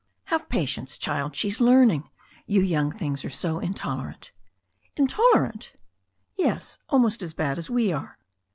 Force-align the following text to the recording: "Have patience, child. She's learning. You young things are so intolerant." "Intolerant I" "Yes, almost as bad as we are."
"Have 0.33 0.49
patience, 0.49 0.97
child. 0.97 1.35
She's 1.35 1.59
learning. 1.61 2.09
You 2.47 2.61
young 2.63 2.91
things 2.91 3.23
are 3.23 3.29
so 3.29 3.59
intolerant." 3.59 4.31
"Intolerant 4.97 5.73
I" 5.73 5.77
"Yes, 6.39 6.79
almost 6.89 7.21
as 7.21 7.35
bad 7.35 7.59
as 7.59 7.69
we 7.69 7.93
are." 7.93 8.17